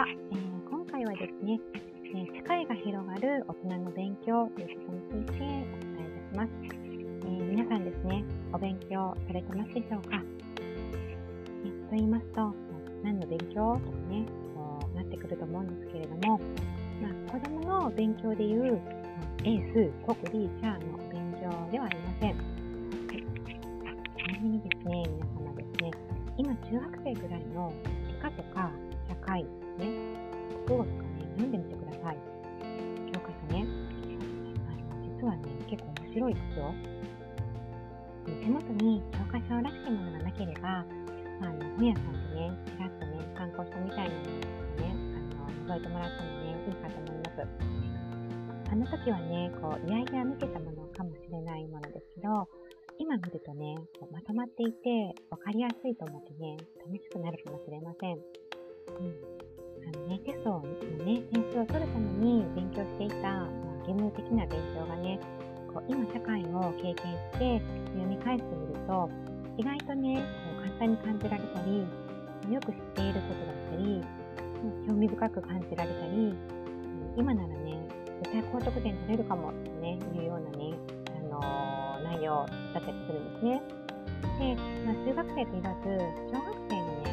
[0.00, 6.50] は、えー、今回はですね、えー、世界が広がる大人の勉強ということについてお伝えいたします。
[6.72, 10.22] えー、皆さんですね、お勉強されてますでしょうか、
[10.56, 12.54] えー、と言いますと、
[13.04, 14.24] 何の勉強とかね、
[14.56, 16.40] こうなってくると思うんですけれども、
[17.02, 18.80] まあ、子供の勉強でいう、
[19.44, 22.34] 英数、国理、社の勉強ではありません。
[24.16, 25.90] ちなみにですね、皆様ですね、
[26.38, 27.70] 今中学生ぐらいの
[28.08, 28.70] 理科とか
[36.34, 37.00] で。
[38.26, 40.84] 手元に教科書らしきものがなければ、
[41.40, 44.94] あの本屋さんでね、ちらっとね、参考書みたいなものとかね、
[45.66, 47.70] あの、覗いてもらってもね、いいかと思います。
[48.70, 52.48] あの時はね、こう、いやいや見てたものかもしれないものですけど、
[52.98, 58.14] 今見るとね、こうまとまっていて、わかりやすいと思ってね、楽しくなるかもしれません。
[58.14, 59.40] うん。
[59.88, 60.62] あのね、テストの
[61.04, 63.48] ね、点数を取るために勉強していた、まあ、
[63.88, 65.18] 義務的な勉強がね、
[65.72, 67.62] こう今社会を経験して
[67.94, 69.10] 読み返してみると、
[69.56, 71.86] 意外とね、こう簡単に感じられたり、
[72.52, 74.02] よく知っていることだったり、
[74.88, 76.34] 興味深く感じられたり、
[77.16, 77.78] 今ならね、
[78.22, 79.70] 絶対高得点取れるかもって、
[80.18, 80.74] いうようなね、
[81.16, 83.62] あのー、内容だったりするんですね。
[84.38, 85.88] で、まあ、中学生と言わず、
[86.28, 87.10] 小学生のね、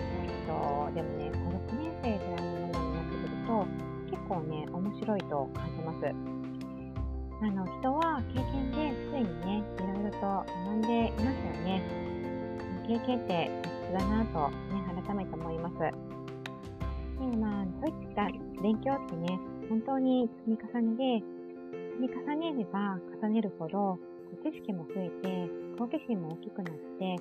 [0.47, 3.65] 人でもね、5、6年生ぐらいのものになってくると、
[4.09, 6.36] 結構ね、面白いと感じます。
[7.39, 11.31] あの、人は経験ですでにね、いろいろと学んでいますよ
[11.63, 11.83] ね。
[12.87, 15.77] 経験って必須だなとね、改めて思います。
[15.77, 18.25] で、まあ、そういった
[18.61, 21.25] 勉強ってね、本当に積み重ねで、
[21.99, 23.99] 積み重ねれば重ねるほど、
[24.43, 27.15] 知識も増えて、好奇心も大きくなって、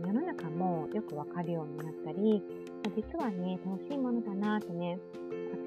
[0.00, 2.42] 世の中もよくわかるようになったり、
[2.96, 4.98] 実はね、楽しいものだなとね、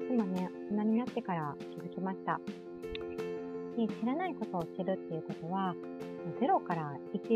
[0.08, 2.38] 私もね、大人になってから気づきました。
[3.76, 5.74] で知らないことを知るっていうことは、
[6.40, 7.28] 0から1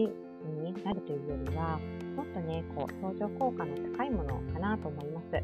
[0.63, 1.79] になるというよりは、
[2.17, 5.43] もっとね、こう、相乗効果の高いものかなと思います。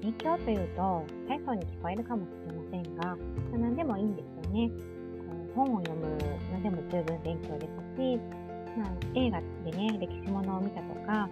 [0.00, 3.16] 勉強というと、大層に聞こえるかもしれませんが、
[3.52, 4.70] 何でもいいんですよね。
[5.54, 8.18] 本を読むのでも十分勉強ですし、
[8.76, 11.28] まあ、映画でね、歴史ものを見たとか、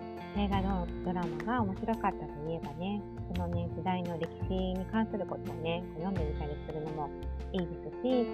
[1.05, 3.03] ドラマが面白かったといえばね、
[3.35, 7.11] そのね、時代の歴史に関することをね、読んでみたりするのも
[7.53, 8.27] いいですし、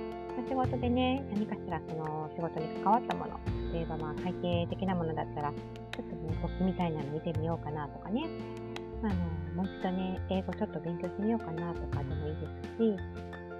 [0.48, 3.40] 仕事でね、何かしらその仕事に関わったもの、
[3.72, 8.26] 例えばまあ会計的なものだったら、ちょっとね、僕みたいなの見てみようかなとかね、
[9.02, 9.14] あの、
[9.54, 12.96] もう一度ね、英語ちょっと勉強してみようかなとかでもいいですし、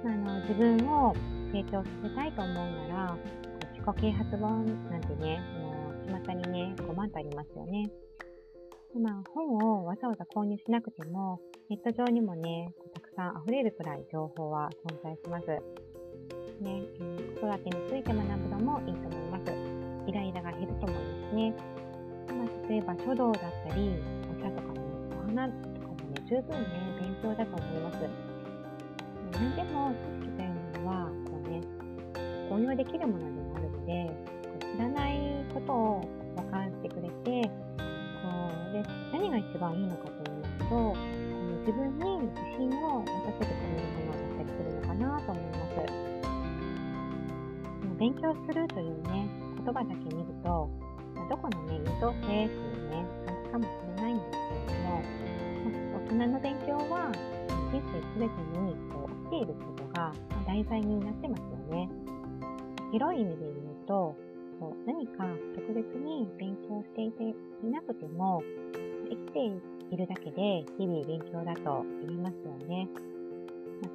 [0.05, 1.15] あの、自分を
[1.53, 3.17] 成長させたいと思うなら、
[3.73, 7.91] 自己啓発本なんてね、もう巷にね、5万とありますよね。
[8.99, 15.47] まあ、本をわざわざ購入しなくても、ネット上にもね、たくさん溢れるくらい情報は存在します。
[16.61, 16.83] ね、
[17.39, 19.53] 子育てについて学ぶのもいいと思います。
[20.07, 21.55] イライラが減ると思いますね。
[22.29, 23.93] まあ、例えば書道だったり、
[24.31, 24.81] お茶とかね、
[25.13, 26.67] お花とかもね、十分ね、
[26.99, 27.99] 勉強だと思います。
[29.33, 31.61] 何でも知識というものは、こうね、
[32.51, 34.11] 応用できるものでもあるので、
[34.73, 36.26] 知らないことを
[39.27, 40.95] 何が一番いいのかといますと、
[41.67, 45.83] 自分に自信を持たせてくれるものだったりするのかなと思います。
[47.99, 50.71] 勉強するというね、言葉だけ見ると、
[51.29, 55.03] どこのね、優等生っていうね、感じかもしれないんですけれども、
[55.97, 57.11] 大人の勉強は
[57.73, 58.33] 人生すべて
[58.63, 60.15] にこう起きていることが
[60.47, 61.91] 題材になってますよね。
[62.93, 63.57] 広い意味で言う
[63.89, 64.15] と、
[64.61, 65.27] こう何か
[65.57, 67.35] 特別に勉強していて
[67.65, 68.41] いなくても、
[69.11, 69.45] 生きて
[69.95, 72.89] いるだけで日々勉強だと言いますよね。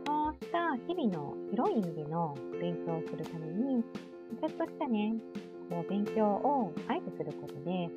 [0.05, 5.15] そうした日々の広い意味での勉強をするために、ちょっとしたね、
[5.69, 7.89] こう勉強をあえてすることで、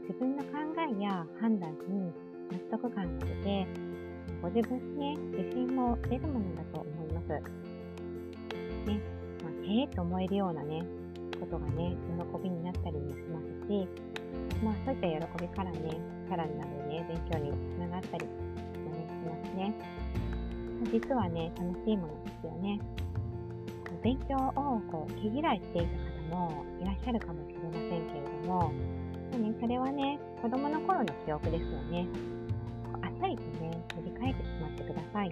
[0.00, 0.50] 自分の考
[0.98, 2.12] えや判断に
[2.50, 3.66] 納得感が出て、
[4.42, 7.28] ご自分にね、自信も出るものだと思います。
[8.86, 9.00] ね、
[9.42, 10.84] まあ、へえと思えるようなね、
[11.40, 11.96] ことがね、
[12.32, 13.88] 喜びになったりもしますし、
[14.62, 15.78] まあそういった喜びからね、
[16.28, 19.74] さらなるね、勉強につながったりもね、しますね。
[20.92, 22.80] 実はね、楽しいものですよね。
[24.02, 28.72] 勉強をこう毛嫌いしていた方もいらっしゃるかもしれませんけれども、
[29.32, 32.06] まね、それはね、子供の頃の記憶ですよね。
[33.02, 35.30] あっさりとね、振り返ってしまってください。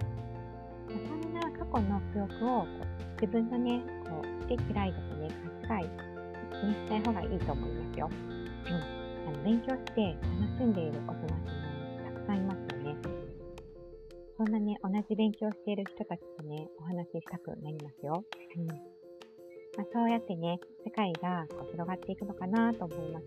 [0.87, 8.09] そんな過去の記憶をこう自分のね、こう好き嫌いとかね、回にしたい方がいいと思いますよ。
[8.69, 9.00] うん。
[9.27, 11.53] あの勉強して楽しんでいる大人って
[12.05, 12.95] たくさんいますよね。
[14.37, 18.23] そんなね、同じ勉強している人たちとね、お話ししたくなりますよ。
[18.57, 18.67] うん
[19.77, 23.25] まあ、そうやってね、世界がこう広がっていくのかなと思います。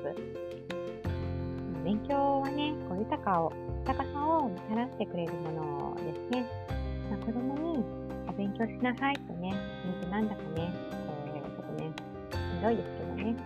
[1.85, 3.53] 勉強はね、こう豊かを、
[3.87, 6.47] 豊かさをもたらしてくれるものですね。
[7.11, 7.85] まあ、子供に
[8.29, 9.55] お勉強しなさいとね、
[10.11, 10.73] なんだかね、
[11.07, 11.93] こうちょっとね、
[12.33, 13.37] しんどいですけどね、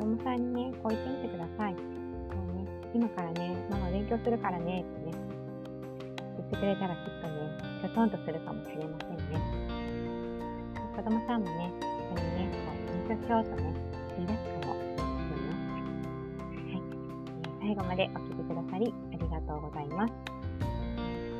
[0.00, 1.74] 供さんにね、こう言ってみてください。
[1.74, 1.80] こ
[2.32, 2.64] うね、
[2.94, 5.12] 今からね、ママ勉強するからね、ってね、
[6.40, 7.52] 言ってくれたらきっとね、
[7.82, 9.36] きょとんとするかもしれませんね。
[10.96, 11.70] 子供さんもね、
[12.16, 13.74] 一緒にね、こう勉強しようとね、
[14.16, 15.36] 言い出すかもしれませ
[15.76, 15.92] ん。
[16.64, 16.88] はい。
[17.60, 20.14] 最後までお聴きくださりありがとうございます。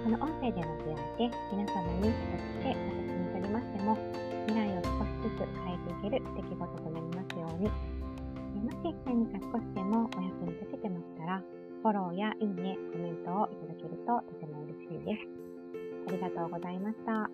[0.04, 3.96] この音声での出会いで皆様に、そして私にとりましても、
[4.46, 7.89] 未来を少しずつ変えていける出来事となりますように。
[8.70, 11.26] もし何か少しでもお役に立ててますか？
[11.26, 11.43] ら、
[11.82, 15.28] フォローやいいね、コメントをいただけるととても嬉しいです。
[16.06, 17.28] ありがとうございました。